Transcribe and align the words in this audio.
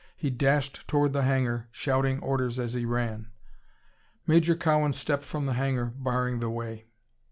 He 0.17 0.31
dashed 0.31 0.87
toward 0.87 1.13
the 1.13 1.21
hangar, 1.21 1.67
shouting 1.69 2.17
orders 2.21 2.57
as 2.57 2.73
he 2.73 2.85
ran. 2.85 3.27
Major 4.25 4.55
Cowan 4.55 4.93
stepped 4.93 5.25
from 5.25 5.45
the 5.45 5.53
hangar, 5.53 5.93
barring 5.95 6.39
the 6.39 6.49
way. 6.49 6.87